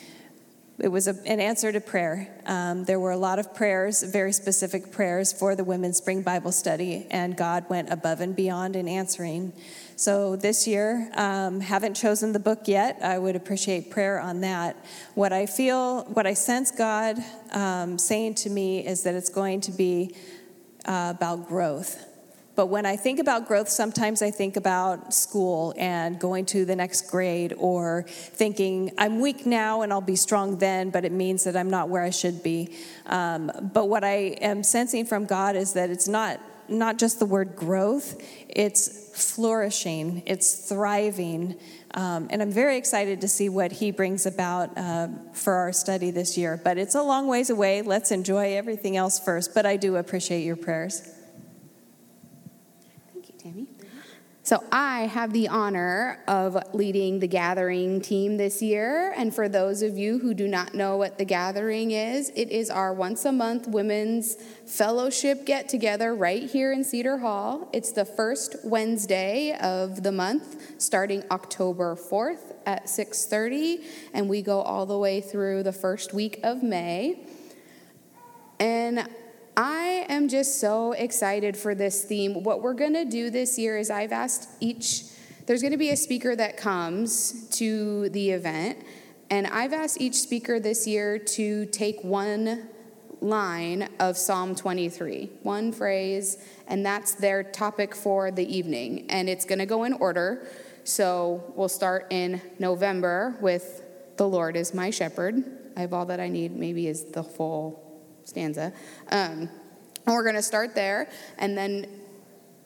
[0.78, 2.28] It was a, an answer to prayer.
[2.46, 6.50] Um, there were a lot of prayers, very specific prayers for the Women's Spring Bible
[6.50, 9.52] Study, and God went above and beyond in answering.
[9.96, 12.98] So this year, um, haven't chosen the book yet.
[13.02, 14.76] I would appreciate prayer on that.
[15.14, 17.18] What I feel, what I sense God
[17.52, 20.16] um, saying to me is that it's going to be
[20.86, 22.11] uh, about growth
[22.54, 26.76] but when I think about growth, sometimes I think about school and going to the
[26.76, 31.44] next grade or thinking, I'm weak now and I'll be strong then, but it means
[31.44, 32.76] that I'm not where I should be.
[33.06, 37.26] Um, but what I am sensing from God is that it's not, not just the
[37.26, 41.58] word growth, it's flourishing, it's thriving.
[41.94, 46.10] Um, and I'm very excited to see what he brings about uh, for our study
[46.10, 46.60] this year.
[46.62, 47.80] But it's a long ways away.
[47.80, 49.54] Let's enjoy everything else first.
[49.54, 51.08] But I do appreciate your prayers.
[53.42, 53.66] Tammy.
[54.44, 59.12] So, I have the honor of leading the gathering team this year.
[59.16, 62.68] And for those of you who do not know what the gathering is, it is
[62.68, 64.34] our once a month women's
[64.66, 67.70] fellowship get together right here in Cedar Hall.
[67.72, 74.60] It's the first Wednesday of the month, starting October 4th at 6:30, and we go
[74.60, 77.20] all the way through the first week of May.
[78.58, 79.08] And
[79.56, 82.42] I am just so excited for this theme.
[82.42, 85.04] What we're going to do this year is I've asked each,
[85.44, 88.78] there's going to be a speaker that comes to the event,
[89.28, 92.68] and I've asked each speaker this year to take one
[93.20, 99.06] line of Psalm 23, one phrase, and that's their topic for the evening.
[99.10, 100.46] And it's going to go in order.
[100.84, 103.82] So we'll start in November with
[104.16, 105.44] The Lord is my shepherd.
[105.76, 107.81] I have all that I need, maybe is the full
[108.24, 108.72] stanza.
[109.10, 109.48] Um,
[110.04, 111.08] and we're going to start there,
[111.38, 111.86] and then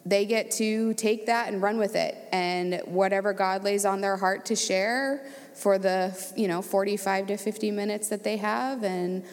[0.07, 2.17] they get to take that and run with it.
[2.33, 7.37] And whatever God lays on their heart to share for the you know 45 to
[7.37, 9.25] 50 minutes that they have, and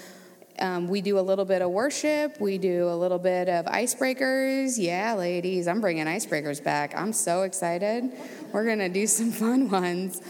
[0.59, 2.39] um, we do a little bit of worship.
[2.39, 4.77] We do a little bit of icebreakers.
[4.77, 6.93] Yeah, ladies, I'm bringing icebreakers back.
[6.95, 8.11] I'm so excited.
[8.51, 10.21] We're gonna do some fun ones.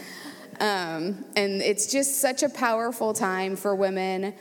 [0.60, 4.34] Um, and it's just such a powerful time for women.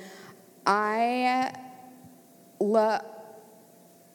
[0.66, 1.54] I
[2.60, 3.02] love.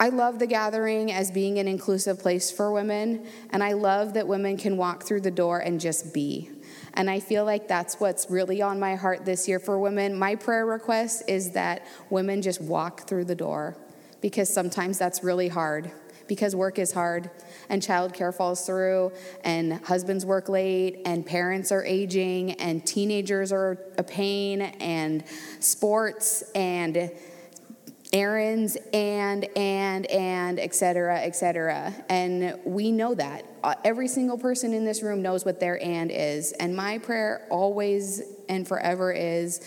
[0.01, 4.29] I love the gathering as being an inclusive place for women, and I love that
[4.29, 6.51] women can walk through the door and just be.
[6.95, 10.17] And I feel like that's what's really on my heart this year for women.
[10.17, 13.77] My prayer request is that women just walk through the door
[14.21, 15.91] because sometimes that's really hard.
[16.29, 17.31] Because work is hard
[17.69, 19.13] and childcare falls through
[19.45, 25.25] and husbands work late and parents are aging and teenagers are a pain and
[25.61, 27.11] sports and
[28.13, 31.93] errands and and and et cetera et cetera.
[32.09, 33.45] And we know that.
[33.63, 36.53] Uh, every single person in this room knows what their and is.
[36.53, 39.61] And my prayer always and forever is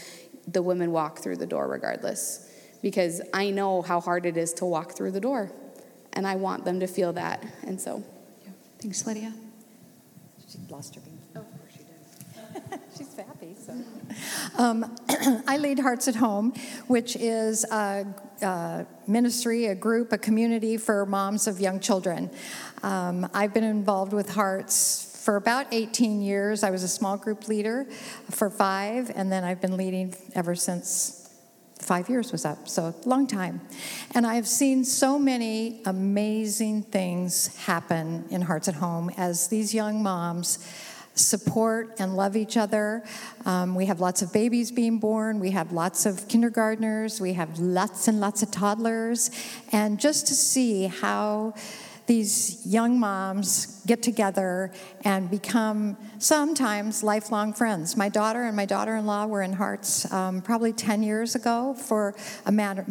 [0.48, 2.50] the women walk through the door regardless
[2.82, 5.52] because i know how hard it is to walk through the door
[6.14, 8.04] and i want them to feel that and so
[8.82, 9.32] Thanks, Lydia.
[10.50, 11.20] She lost her beam.
[11.36, 12.80] Oh, of course she did.
[12.98, 13.74] She's happy, so.
[14.58, 14.96] Um,
[15.48, 16.54] I lead Hearts at Home,
[16.88, 18.06] which is a,
[18.42, 22.32] a, ministry, a group, a community for moms of young children.
[22.82, 26.64] Um, I've been involved with Hearts for about 18 years.
[26.64, 27.86] I was a small group leader
[28.32, 31.21] for five, and then I've been leading ever since
[31.82, 33.62] five years was up, so long time.
[34.14, 40.02] And I've seen so many amazing things happen in Hearts at Home as these young
[40.04, 40.60] moms
[41.16, 43.04] support and love each other.
[43.46, 47.60] Um, we have lots of babies being born, we have lots of kindergartners, we have
[47.60, 49.30] lots and lots of toddlers.
[49.72, 51.54] And just to see how
[52.08, 54.72] these young moms get together
[55.04, 57.96] and become sometimes lifelong friends.
[57.96, 61.74] My daughter and my daughter in law were in Hearts um, probably 10 years ago
[61.74, 62.86] for a, matter,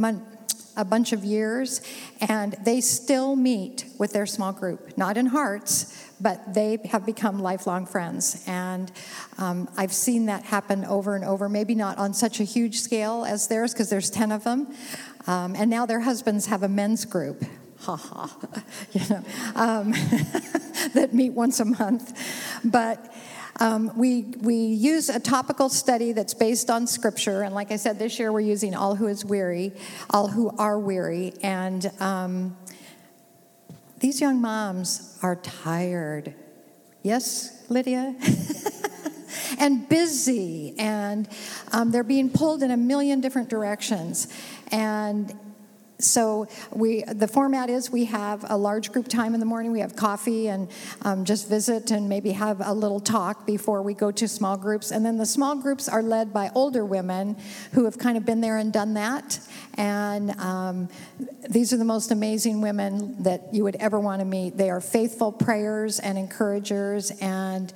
[0.76, 1.82] a bunch of years,
[2.20, 7.40] and they still meet with their small group, not in Hearts, but they have become
[7.40, 8.44] lifelong friends.
[8.46, 8.90] And
[9.38, 13.24] um, I've seen that happen over and over, maybe not on such a huge scale
[13.24, 14.74] as theirs, because there's 10 of them.
[15.26, 17.44] Um, and now their husbands have a men's group
[17.80, 18.36] ha ha,
[18.92, 19.90] you know, um,
[20.94, 22.18] that meet once a month.
[22.64, 23.12] But
[23.58, 27.42] um, we, we use a topical study that's based on scripture.
[27.42, 29.72] And like I said, this year we're using All Who Is Weary,
[30.08, 31.34] All Who Are Weary.
[31.42, 32.56] And um,
[33.98, 36.34] these young moms are tired.
[37.02, 38.14] Yes, Lydia?
[39.58, 41.28] and busy, and
[41.72, 44.28] um, they're being pulled in a million different directions.
[44.72, 45.38] And
[46.00, 49.72] so we the format is we have a large group time in the morning.
[49.72, 50.68] We have coffee and
[51.02, 54.90] um, just visit and maybe have a little talk before we go to small groups.
[54.90, 57.36] And then the small groups are led by older women
[57.72, 59.38] who have kind of been there and done that.
[59.74, 60.88] And um,
[61.48, 64.56] these are the most amazing women that you would ever want to meet.
[64.56, 67.10] They are faithful prayers and encouragers.
[67.20, 67.72] And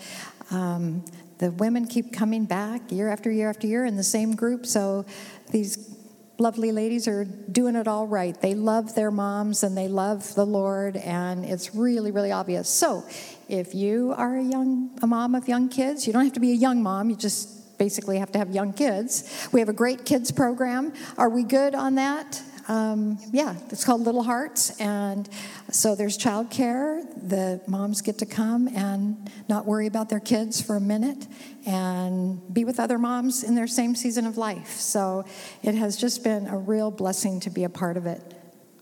[0.51, 1.05] um,
[1.39, 4.67] the women keep coming back year after year after year in the same group.
[4.67, 5.05] So
[5.51, 5.94] these
[6.39, 8.39] lovely ladies are doing it all right.
[8.41, 12.69] They love their moms and they love the Lord, and it's really, really obvious.
[12.69, 13.05] So,
[13.49, 16.53] if you are a young a mom of young kids, you don't have to be
[16.53, 17.11] a young mom.
[17.11, 19.49] You just basically have to have young kids.
[19.53, 20.93] We have a great kids program.
[21.19, 22.41] Are we good on that?
[22.67, 25.29] Um, yeah, it's called Little Hearts, and
[25.71, 27.03] so there's childcare.
[27.29, 31.27] The moms get to come and not worry about their kids for a minute
[31.67, 34.71] and be with other moms in their same season of life.
[34.71, 35.27] So
[35.63, 38.21] it has just been a real blessing to be a part of it.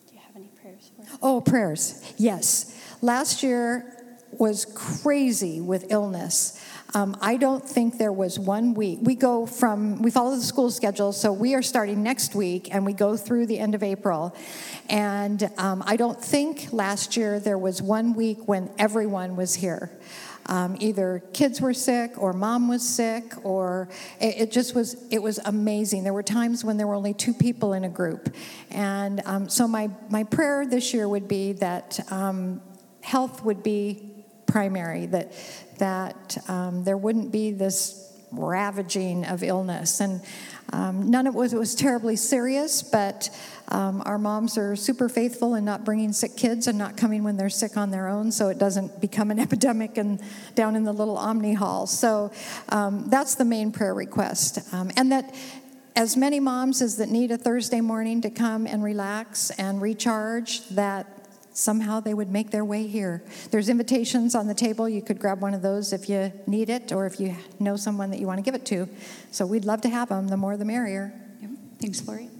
[0.07, 1.03] Do you have any prayers for?
[1.03, 1.19] us?
[1.21, 2.15] Oh, prayers.
[2.19, 2.81] Yes.
[3.01, 3.97] Last year
[4.31, 6.62] was crazy with illness.
[6.95, 8.99] Um, I don't think there was one week.
[9.01, 12.85] We go from, we follow the school schedule, so we are starting next week and
[12.85, 14.37] we go through the end of April.
[14.91, 19.91] And um, I don't think last year there was one week when everyone was here.
[20.47, 23.89] Um, either kids were sick or mom was sick or
[24.21, 27.33] it, it, just was it was amazing there were times when there were only two
[27.33, 28.35] people in a group
[28.69, 32.61] and um, so my, my prayer this year would be that um,
[33.03, 34.13] health would be
[34.47, 35.33] primary that
[35.83, 39.99] that um, there wouldn't be this ravaging of illness.
[40.01, 40.23] And
[40.73, 43.29] um, none of it was, it was terribly serious, but
[43.67, 47.37] um, our moms are super faithful in not bringing sick kids and not coming when
[47.37, 50.21] they're sick on their own, so it doesn't become an epidemic and
[50.55, 51.89] down in the little Omni Hall.
[51.89, 52.31] So
[52.69, 55.35] um, that's the main prayer request, um, and that
[55.97, 60.67] as many moms as that need a Thursday morning to come and relax and recharge,
[60.69, 61.22] that
[61.53, 63.23] somehow they would make their way here.
[63.51, 64.89] There's invitations on the table.
[64.89, 68.11] You could grab one of those if you need it or if you know someone
[68.11, 68.89] that you want to give it to.
[69.31, 70.29] So we'd love to have them.
[70.29, 71.13] The more the merrier.
[71.41, 71.51] Yep.
[71.81, 72.31] Thanks, Lori.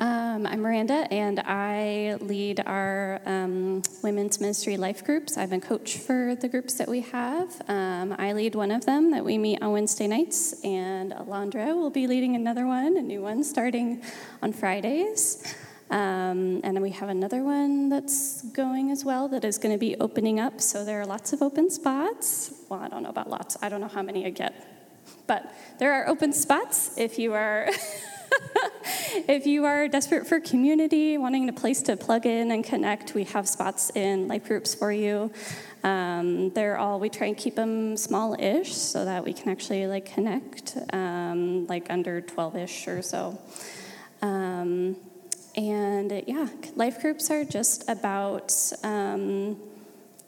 [0.00, 5.38] Um, I'm Miranda, and I lead our um, women's ministry life groups.
[5.38, 7.62] I'm a coach for the groups that we have.
[7.68, 11.90] Um, I lead one of them that we meet on Wednesday nights, and Alondra will
[11.90, 14.02] be leading another one, a new one, starting
[14.42, 15.54] on Fridays.
[15.94, 19.78] Um, and then we have another one that's going as well that is going to
[19.78, 20.60] be opening up.
[20.60, 22.52] So there are lots of open spots.
[22.68, 23.56] Well, I don't know about lots.
[23.62, 24.54] I don't know how many I get.
[25.28, 27.68] But there are open spots if you are
[29.28, 33.22] if you are desperate for community, wanting a place to plug in and connect, we
[33.24, 35.30] have spots in life groups for you.
[35.84, 40.06] Um, they're all we try and keep them small-ish so that we can actually like
[40.06, 43.38] connect, um, like under 12ish or so.
[44.22, 44.96] Um,
[45.56, 48.52] and yeah, life groups are just about
[48.82, 49.56] um,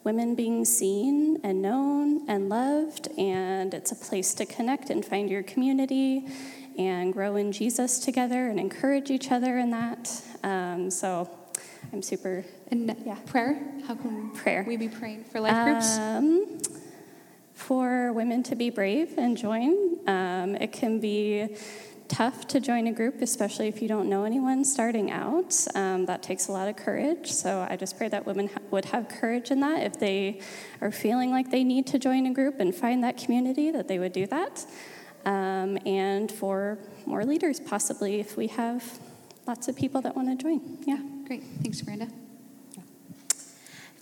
[0.03, 5.29] women being seen and known and loved, and it's a place to connect and find
[5.29, 6.25] your community
[6.77, 10.21] and grow in Jesus together and encourage each other in that.
[10.43, 11.29] Um, so
[11.91, 12.45] I'm super.
[12.69, 13.17] And yeah.
[13.25, 13.61] prayer?
[13.87, 14.63] How can prayer.
[14.67, 15.97] we be praying for life groups?
[15.97, 16.59] Um,
[17.53, 19.97] for women to be brave and join.
[20.07, 21.55] Um, it can be
[22.07, 25.55] tough to join a group, especially if you don't know anyone starting out.
[25.75, 27.31] Um, that takes a lot of courage.
[27.31, 29.83] So I just pray that women ha- would have courage in that.
[29.83, 30.41] If they
[30.81, 33.99] are feeling like they need to join a group and find that community, that they
[33.99, 34.65] would do that.
[35.25, 38.99] Um, and for more leaders, possibly, if we have
[39.45, 40.77] lots of people that want to join.
[40.85, 40.99] Yeah.
[41.25, 41.43] Great.
[41.61, 42.07] Thanks, Miranda.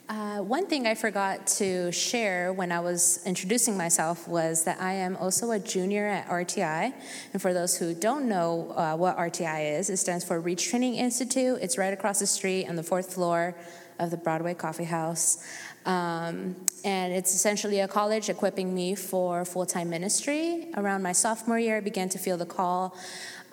[0.07, 4.93] Uh, one thing I forgot to share when I was introducing myself was that I
[4.93, 6.93] am also a junior at RTI.
[7.33, 10.95] And for those who don't know uh, what RTI is, it stands for Reach Training
[10.95, 11.57] Institute.
[11.59, 13.55] It's right across the street on the fourth floor
[13.97, 15.43] of the Broadway Coffee House.
[15.87, 20.67] Um, and it's essentially a college equipping me for full time ministry.
[20.77, 22.95] Around my sophomore year, I began to feel the call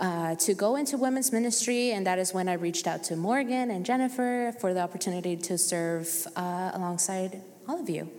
[0.02, 3.70] uh, to go into women's ministry, and that is when I reached out to Morgan
[3.70, 8.10] and Jennifer for the opportunity to serve uh, alongside all of you.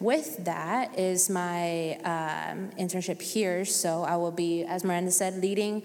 [0.00, 5.82] With that is my um, internship here, so I will be, as Miranda said, leading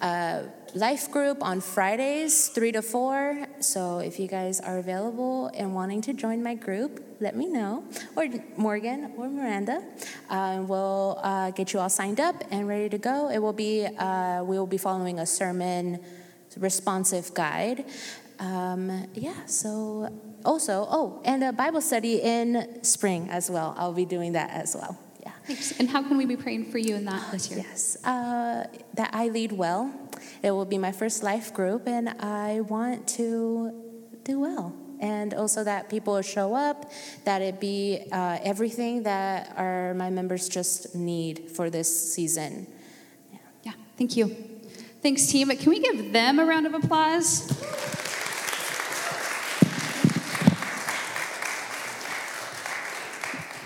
[0.00, 0.44] a
[0.74, 3.46] life group on Fridays, 3 to 4.
[3.60, 7.84] So if you guys are available and wanting to join my group, let me know,
[8.16, 9.84] or Morgan or Miranda.
[10.28, 13.30] Uh, we'll uh, get you all signed up and ready to go.
[13.30, 16.00] It will be, uh, we will be following a sermon
[16.56, 17.84] responsive guide.
[18.40, 20.08] Um, yeah, so
[20.44, 23.74] also, oh, and a Bible study in spring as well.
[23.78, 24.98] I'll be doing that as well.
[25.24, 25.32] Yeah.
[25.46, 25.78] Thanks.
[25.80, 27.64] And how can we be praying for you in that this year?
[27.66, 29.92] Yes, uh, that I lead well.
[30.42, 33.72] It will be my first life group, and I want to
[34.22, 34.74] do well.
[35.00, 36.90] And also that people show up,
[37.24, 42.66] that it be uh, everything that our my members just need for this season.
[43.32, 43.38] Yeah.
[43.64, 43.72] yeah.
[43.98, 44.28] Thank you.
[45.02, 45.48] Thanks, team.
[45.50, 47.50] Can we give them a round of applause?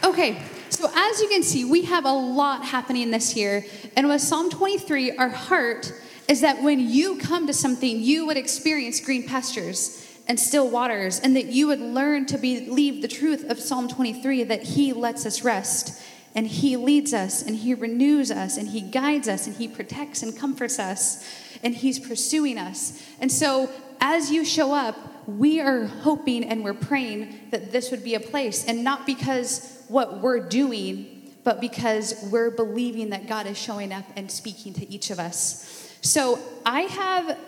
[0.04, 0.42] Okay,
[0.78, 3.66] so as you can see, we have a lot happening this year.
[3.96, 5.92] And with Psalm 23, our heart
[6.28, 11.18] is that when you come to something, you would experience green pastures and still waters,
[11.18, 15.26] and that you would learn to believe the truth of Psalm 23 that He lets
[15.26, 16.00] us rest,
[16.36, 20.22] and He leads us, and He renews us, and He guides us, and He protects
[20.22, 21.28] and comforts us,
[21.64, 23.02] and He's pursuing us.
[23.20, 23.68] And so,
[24.00, 28.20] as you show up, we are hoping and we're praying that this would be a
[28.20, 33.92] place, and not because what we're doing, but because we're believing that God is showing
[33.92, 35.96] up and speaking to each of us.
[36.00, 37.38] So I have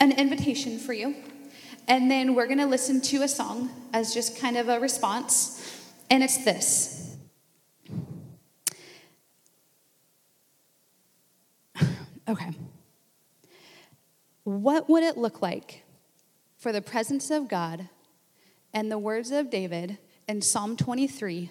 [0.00, 1.14] an invitation for you,
[1.88, 5.82] and then we're going to listen to a song as just kind of a response,
[6.10, 7.16] and it's this.
[12.28, 12.50] Okay.
[14.42, 15.84] What would it look like
[16.56, 17.88] for the presence of God
[18.72, 21.50] and the words of David in Psalm 23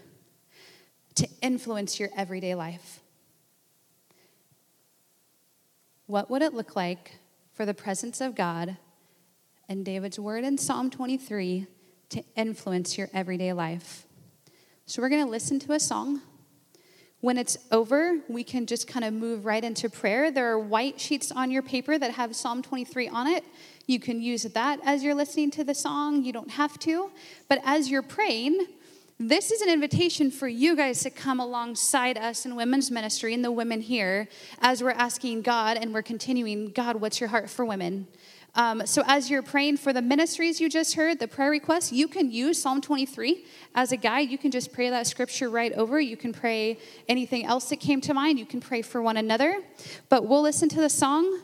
[1.15, 2.99] to influence your everyday life?
[6.07, 7.19] What would it look like
[7.53, 8.77] for the presence of God
[9.67, 11.65] and David's word in Psalm 23
[12.09, 14.05] to influence your everyday life?
[14.85, 16.21] So, we're going to listen to a song.
[17.21, 20.29] When it's over, we can just kind of move right into prayer.
[20.29, 23.43] There are white sheets on your paper that have Psalm 23 on it.
[23.87, 26.23] You can use that as you're listening to the song.
[26.23, 27.09] You don't have to.
[27.49, 28.67] But as you're praying,
[29.19, 33.45] this is an invitation for you guys to come alongside us in women's ministry and
[33.45, 34.27] the women here
[34.59, 38.07] as we're asking God and we're continuing, God, what's your heart for women?
[38.55, 42.07] Um, so, as you're praying for the ministries you just heard, the prayer requests, you
[42.07, 44.29] can use Psalm 23 as a guide.
[44.29, 45.99] You can just pray that scripture right over.
[45.99, 46.77] You can pray
[47.09, 48.39] anything else that came to mind.
[48.39, 49.61] You can pray for one another.
[50.07, 51.41] But we'll listen to the song.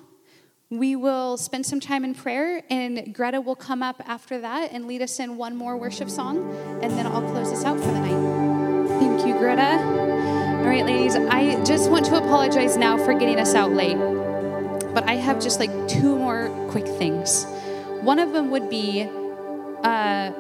[0.72, 4.88] We will spend some time in prayer, and Greta will come up after that and
[4.88, 6.50] lead us in one more worship song,
[6.82, 8.88] and then I'll close us out for the night.
[8.98, 9.80] Thank you, Greta.
[10.62, 13.98] All right, ladies, I just want to apologize now for getting us out late,
[14.94, 17.46] but I have just like two more quick things.
[18.00, 19.10] One of them would be,
[19.84, 20.32] uh,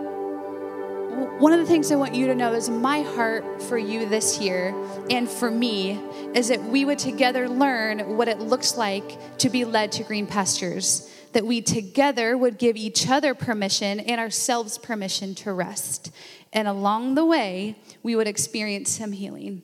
[1.11, 4.39] one of the things I want you to know is my heart for you this
[4.39, 4.73] year
[5.09, 5.99] and for me
[6.33, 10.25] is that we would together learn what it looks like to be led to green
[10.25, 11.09] pastures.
[11.33, 16.11] that we together would give each other permission and ourselves permission to rest.
[16.51, 19.61] And along the way, we would experience some healing.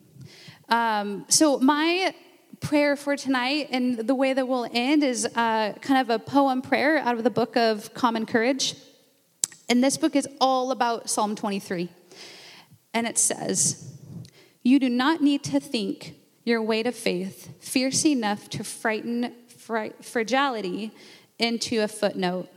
[0.70, 2.14] Um, so, my
[2.60, 6.62] prayer for tonight and the way that we'll end is uh, kind of a poem
[6.62, 8.74] prayer out of the book of Common Courage.
[9.68, 11.90] And this book is all about Psalm 23.
[12.94, 13.98] And it says,
[14.62, 16.14] You do not need to think
[16.44, 20.92] your weight of faith fierce enough to frighten fr- fragility
[21.38, 22.48] into a footnote.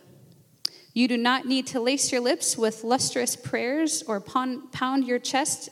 [0.93, 5.70] You do not need to lace your lips with lustrous prayers or pound your chest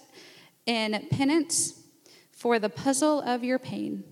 [0.65, 1.81] in penance
[2.31, 4.03] for the puzzle of your pain.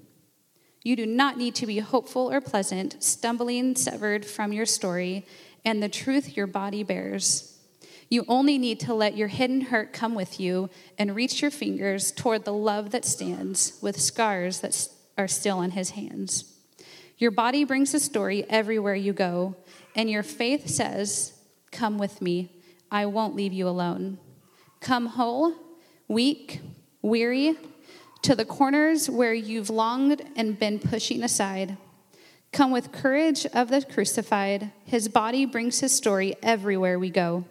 [0.83, 5.25] You do not need to be hopeful or pleasant, stumbling severed from your story
[5.65, 7.57] and the truth your body bears.
[8.09, 12.11] You only need to let your hidden hurt come with you and reach your fingers
[12.11, 14.87] toward the love that stands with scars that
[15.17, 16.53] are still on his hands.
[17.17, 19.55] Your body brings a story everywhere you go,
[19.95, 21.33] and your faith says,
[21.71, 22.51] Come with me.
[22.89, 24.19] I won't leave you alone.
[24.79, 25.53] Come whole,
[26.07, 26.61] weak,
[27.01, 27.57] weary,
[28.21, 31.77] to the corners where you've longed and been pushing aside.
[32.57, 34.71] Come with courage of the crucified.
[34.83, 37.45] His body brings his story everywhere we go.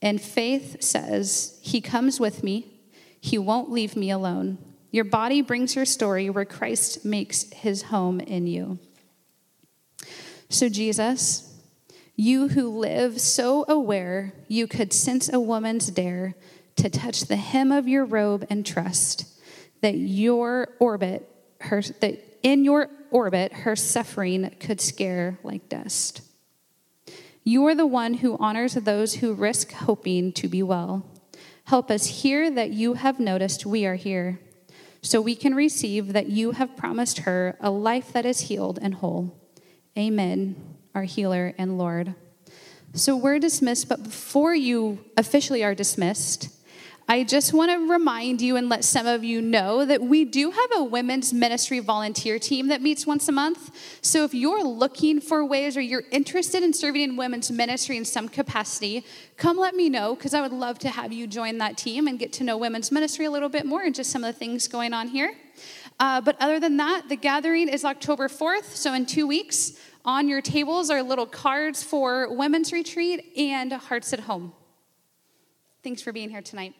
[0.00, 2.72] And faith says, He comes with me.
[3.20, 4.58] He won't leave me alone.
[4.92, 8.78] Your body brings your story where Christ makes his home in you.
[10.48, 11.52] So, Jesus,
[12.14, 16.36] you who live so aware you could sense a woman's dare
[16.76, 19.26] to touch the hem of your robe and trust
[19.80, 21.28] that your orbit,
[21.62, 26.22] her, that in your orbit, her suffering could scare like dust.
[27.44, 31.06] You are the one who honors those who risk hoping to be well.
[31.64, 34.40] Help us hear that you have noticed we are here,
[35.02, 38.94] so we can receive that you have promised her a life that is healed and
[38.96, 39.34] whole.
[39.96, 40.56] Amen,
[40.94, 42.14] our healer and Lord.
[42.94, 46.48] So we're dismissed, but before you officially are dismissed,
[47.10, 50.50] I just want to remind you and let some of you know that we do
[50.50, 53.74] have a women's ministry volunteer team that meets once a month.
[54.02, 58.04] So if you're looking for ways or you're interested in serving in women's ministry in
[58.04, 59.06] some capacity,
[59.38, 62.18] come let me know because I would love to have you join that team and
[62.18, 64.68] get to know women's ministry a little bit more and just some of the things
[64.68, 65.32] going on here.
[65.98, 69.72] Uh, but other than that, the gathering is October 4th, so in two weeks.
[70.04, 74.52] On your tables are little cards for women's retreat and hearts at home.
[75.82, 76.74] Thanks for being here tonight.